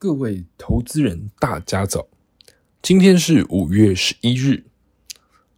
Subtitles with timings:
[0.00, 2.06] 各位投资人，大家早！
[2.80, 4.62] 今天是五月十一日，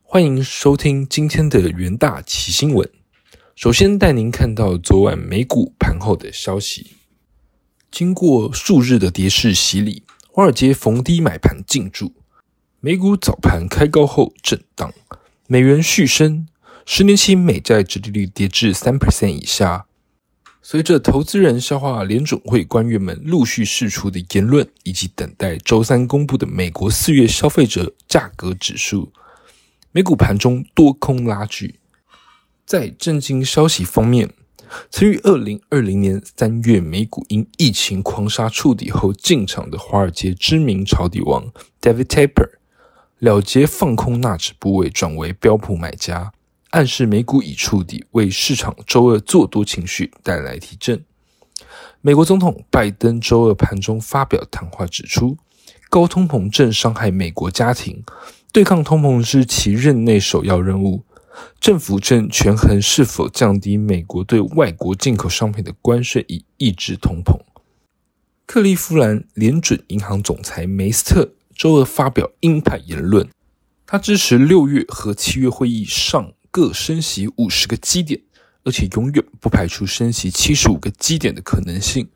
[0.03, 2.91] 欢迎收听今天的元大奇新闻。
[3.55, 6.93] 首先带您看到昨晚美股盘后的消息。
[7.91, 12.15] 经过数日的跌势洗礼，华尔街逢低买盘进驻，
[12.81, 14.91] 美股早盘开高后震荡，
[15.49, 16.49] 美元续升，
[16.87, 19.85] 十年期美债殖利率跌至三 percent 以下。
[20.63, 29.11] 随着投资人消化联准会官员们陆续释出的言论，以及等待周三公布的美国四月消费者价格指数，
[29.91, 31.77] 美股盘中多空拉锯。
[32.67, 34.33] 在震惊消息方面，
[34.91, 42.51] 曾于二零二零年三月美股因疫情狂杀触底后进场的华尔街知名抄底王 David Taper，
[43.19, 46.33] 了结放空纳指部位，转为标普买家。
[46.71, 51.05] 暗示美股已触底，为市场周二做多情绪带来提振。
[52.01, 55.37] 美国总统拜登周二盘中发表谈话，指出
[55.89, 58.05] 高通膨正伤害美国家庭，
[58.53, 61.03] 对抗通膨是其任内首要任务。
[61.61, 67.37] 政府正权衡是否降低美国对外国进口商品的关税，以抑制通膨。
[68.47, 73.29] 克利夫兰联准银行总裁梅斯特周二发表鹰派言论，
[73.87, 76.33] 他支持六月和七月会议上。
[76.51, 78.21] 各升息五十个基点，
[78.65, 82.09] 而且永远不排除升息七十五个基点的可能性。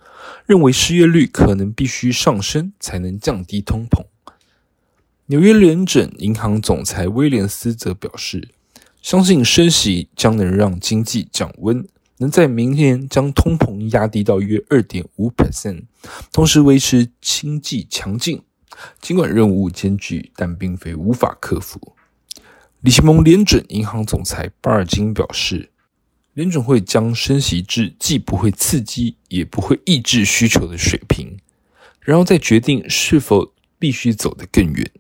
[0.47, 4.07] 认为失业率可能必须上升才能降低通膨。
[5.27, 8.49] 纽约联准银行总裁威廉斯则表示，
[9.03, 11.87] 相信升息将能让经济降温，
[12.19, 15.83] 能在明年将通膨压低到约二点五 percent，
[16.33, 18.43] 同时维持经济强劲。
[19.01, 21.95] 尽管任务艰巨，但并非无法克服。
[22.85, 25.71] 李奇蒙联准银行总裁巴尔金表示，
[26.35, 31.39] 联准会将升息至既不会刺激也不会抑制需求的水平，
[32.01, 34.91] 然后再决定是否必须走得更远。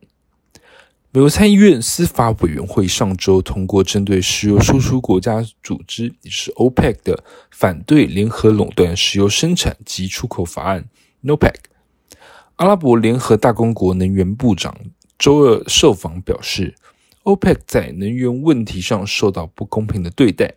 [1.11, 10.87] 美国参议院司法委员会上周通过针对石油输出国家组织，也是 OPEC 的反对联合垄断石油生产及出口法案
[11.23, 11.53] （NOPEC）。
[12.57, 14.75] 阿拉伯联合大公国能源部长
[15.19, 16.75] 周二受访表示。
[17.25, 20.55] OPEC 在能源问题上受到不公平的对待。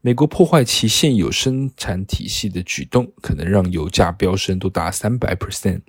[0.00, 5.80] 美国破坏其现有生产体系的举动，可能让油价飙升多达三百 percent。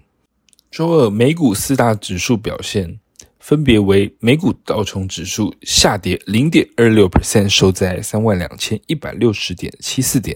[0.72, 3.00] 周二，美股四大指数表现
[3.39, 10.35] 分别为：美股道琼指数下跌零点二六 percent，收在三万两千一百六十点七四点；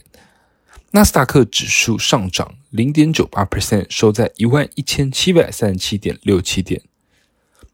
[0.91, 6.79] 纳斯达克指数上涨零点九八 percent，收在一万一千七百三十七点六七点；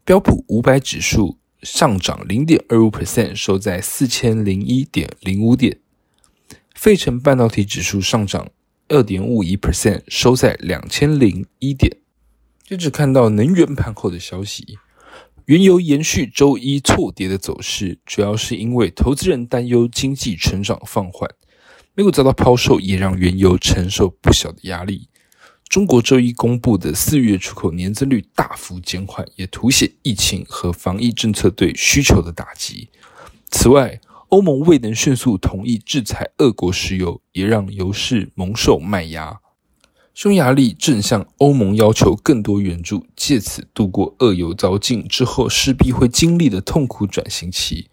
[0.06, 1.36] 标普五百指数。
[1.62, 5.78] 上涨零点二五 percent，收在四千零一点零五点。
[6.74, 8.48] 费城半导体指数上涨
[8.88, 11.96] 二点五一 percent，收在两千零一点。
[12.64, 14.78] 接着看到能源盘后的消息，
[15.46, 21.28] 原油延续周一错跌的走势，主要是因为投资人担忧经济成长放缓。
[21.94, 25.08] 美股遭到抛售，也让原油承受不小的压力。
[25.68, 32.88] 中国周一公布的四月出口年增率大幅减缓，也凸显疫情和防疫政策对需求的打击。
[33.50, 39.40] 此外，欧盟未能迅速同意制裁俄国石油，也让油市蒙受卖压。
[40.14, 47.90] 匈牙利正向欧盟要求更多援助，借此度过俄油遭禁之后势必会经历的痛苦转型期。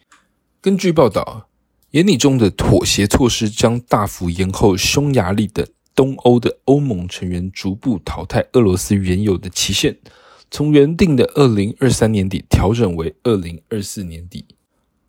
[0.62, 1.50] 根据报道，
[1.92, 5.68] 眼里中的妥协措施将大幅延后匈牙利等。
[5.96, 9.98] 东欧的欧盟成员逐步淘汰俄罗斯原有的期限，
[10.52, 14.46] 从原定的二零二三年底调整为二零二四年底。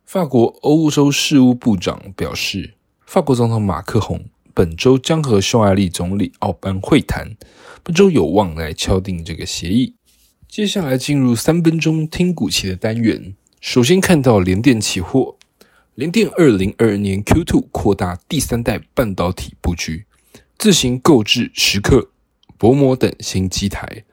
[0.05, 2.75] 法国欧洲事务部长表示，
[3.05, 7.35] 法国总统马克宏本周将和匈牙利总理奥班会谈，
[7.83, 9.95] 本周有望来敲定这个协议。
[10.47, 15.35] 接下来进入三分钟听股期的单元，首先看到联电期货，
[15.95, 20.05] 联电二零二二年 Q2 扩大第三代半导体布局。
[20.57, 22.09] 自行购置时刻、
[22.57, 24.03] 薄膜等新机台，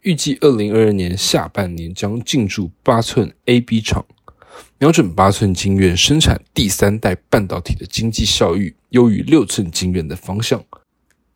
[0.00, 4.06] 预计二零二二年下半年将进驻八寸 A B 厂，
[4.78, 10.64] 瞄准八寸晶圆生产第三代半导体的经济效益优于六寸晶圆的方向，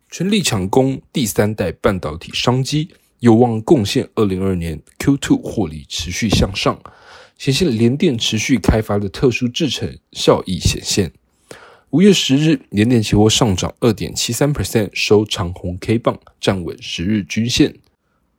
[0.09, 2.89] 全力抢攻第三代半导体商机，
[3.19, 6.81] 有望贡献二零二二年 Q two 获利持续向上，
[7.37, 11.13] 显现联电持续开发的特殊制程效益显现。
[11.91, 17.75] 五月十日，联电期货上涨二点七三 percent，收长红 K 棒，站稳十日均线。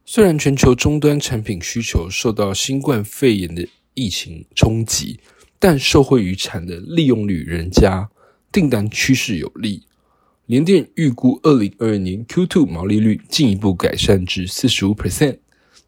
[0.05, 5.19] 虽然全球终端产品需求受到新冠肺炎的疫情冲击，
[5.59, 8.11] 但受惠于产能利用率仍佳，
[8.53, 9.85] 订单趋势有利。
[10.45, 15.39] 联电预估二零二二年 Q2 毛利率进一步改善至四十五 percent，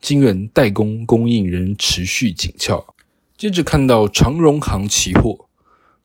[0.00, 2.94] 晶圆代工供应仍持续紧俏。
[3.36, 5.46] 接着看到长荣航期货，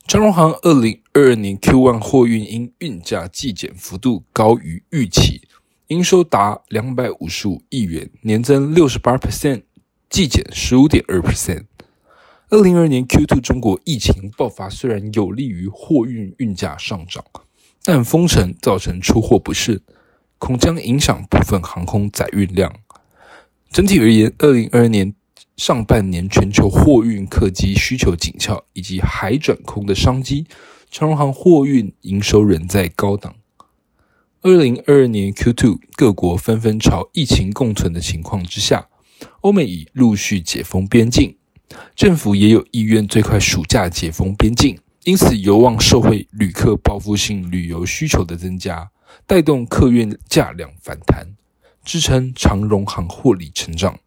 [0.07, 5.41] 长荣航二零二二年 Q1 货运因运价季减幅度高于预期，
[5.87, 9.63] 营收达两百五十五亿元，年增六十八 percent，
[10.07, 11.63] 季减十五点二 percent。
[12.49, 17.25] 二零二二年 Q2 中国疫情爆发，虽然有利于货运运价上涨。
[17.83, 19.81] 但封城造成出货不顺，
[20.37, 22.71] 恐将影响部分航空载运量。
[23.71, 25.15] 整体而言，二零二二年
[25.57, 30.45] 上半年全球货运客机需求紧俏，以及海转空的商机，
[30.91, 33.35] 长荣航货运营收仍在高档。
[34.41, 38.89] 二零二二年 Q2，各国纷纷朝疫情共存的情况之下，
[39.41, 41.37] 欧美已陆续解封边境，
[41.95, 44.77] 政府也有意愿最快暑假解封边境。
[45.05, 48.91] 因此，有望受惠旅客报复性旅游需求的增加，
[49.25, 51.27] 带动客运价量反弹，
[51.83, 53.97] 支撑长荣航获利成长。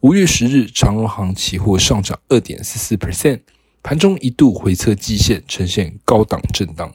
[0.00, 3.40] 五月十日，长荣航期货上涨二点四四 percent，
[3.82, 6.94] 盘中一度回测季线，呈现高档震荡。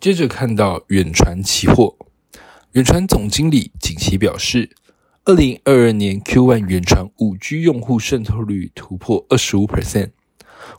[0.00, 1.96] 接着看到远传期货，
[2.72, 4.70] 远传总经理景琦表示，
[5.24, 10.10] 二零二二年 Q1 远传五 G 用户渗透率突破二十五 percent。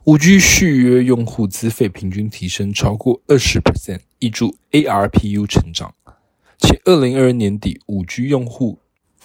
[0.06, 5.94] 五 G 续约用户资费平均提升超过二十 percent，挹注 ARPU 成长。
[6.58, 8.80] 且二零二二年底，五 G 用户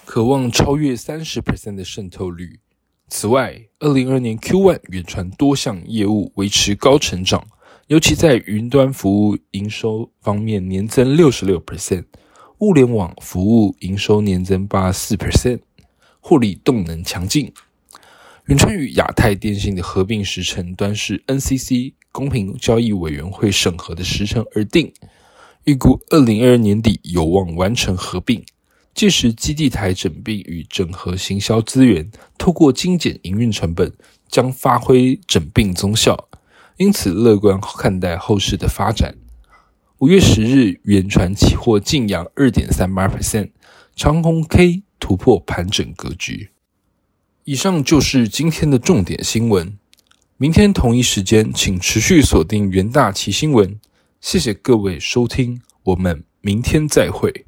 [0.05, 2.59] 渴望超越三十 percent 的渗透率。
[3.07, 7.45] 此外，二零二二年 Q1 远传多项业务维持高成长，
[7.87, 12.05] 尤其在云端服务营收方面年增六十六 percent，
[12.59, 15.59] 物联网服务营收年增八四 percent，
[16.19, 17.51] 获利动能强劲。
[18.45, 24.93] 远传与亚太电信的合并时程端是 NCC 公平交易委员会审核的时程而定，
[25.63, 28.45] 预估二零二二年底有望完成合并。
[28.95, 33.91] 届时基地台整并与整合行销资源，透过精简营运成本，
[34.29, 36.29] 将发挥整并综效。
[36.77, 39.17] 因此乐观看待后市的发展。
[39.97, 43.49] 五月十日，远传期货净扬二点三八 percent，
[43.97, 46.51] 长虹 K 突破盘整格局。
[47.43, 49.77] 以上就是今天的重点新闻。
[50.37, 53.77] 明天同一时间，请持续锁定元大旗新闻。
[54.21, 57.45] 谢谢各位收听，我们明天再会。